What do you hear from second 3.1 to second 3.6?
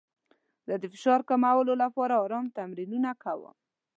کوم.